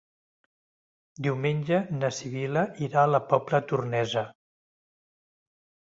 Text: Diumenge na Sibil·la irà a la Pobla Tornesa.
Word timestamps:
Diumenge 1.27 1.81
na 1.99 2.09
Sibil·la 2.21 2.65
irà 2.87 3.05
a 3.09 3.11
la 3.17 3.23
Pobla 3.35 3.63
Tornesa. 3.73 4.29